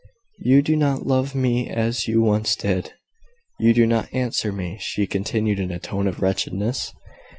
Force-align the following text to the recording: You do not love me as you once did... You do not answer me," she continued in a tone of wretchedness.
You 0.39 0.63
do 0.63 0.75
not 0.75 1.05
love 1.05 1.35
me 1.35 1.69
as 1.69 2.07
you 2.07 2.23
once 2.23 2.55
did... 2.55 2.93
You 3.59 3.71
do 3.71 3.85
not 3.85 4.09
answer 4.11 4.51
me," 4.51 4.77
she 4.81 5.05
continued 5.05 5.59
in 5.59 5.69
a 5.69 5.77
tone 5.77 6.07
of 6.07 6.23
wretchedness. 6.23 6.91